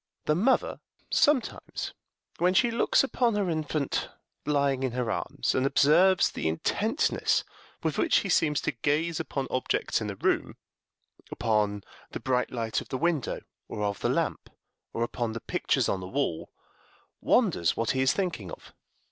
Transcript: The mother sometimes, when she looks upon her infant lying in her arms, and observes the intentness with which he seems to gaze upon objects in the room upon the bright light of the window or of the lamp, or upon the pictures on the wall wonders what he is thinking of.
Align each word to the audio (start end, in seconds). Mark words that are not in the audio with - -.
The 0.25 0.33
mother 0.33 0.79
sometimes, 1.11 1.93
when 2.39 2.55
she 2.55 2.71
looks 2.71 3.03
upon 3.03 3.35
her 3.35 3.51
infant 3.51 4.09
lying 4.47 4.81
in 4.81 4.93
her 4.93 5.11
arms, 5.11 5.53
and 5.53 5.63
observes 5.63 6.31
the 6.31 6.47
intentness 6.47 7.43
with 7.83 7.99
which 7.99 8.21
he 8.21 8.27
seems 8.29 8.61
to 8.61 8.71
gaze 8.71 9.19
upon 9.19 9.45
objects 9.51 10.01
in 10.01 10.07
the 10.07 10.15
room 10.15 10.55
upon 11.29 11.83
the 12.09 12.19
bright 12.19 12.49
light 12.49 12.81
of 12.81 12.89
the 12.89 12.97
window 12.97 13.41
or 13.67 13.83
of 13.83 13.99
the 13.99 14.09
lamp, 14.09 14.49
or 14.91 15.03
upon 15.03 15.33
the 15.33 15.39
pictures 15.39 15.87
on 15.87 15.99
the 15.99 16.07
wall 16.07 16.49
wonders 17.21 17.77
what 17.77 17.91
he 17.91 18.01
is 18.01 18.11
thinking 18.11 18.51
of. 18.51 18.73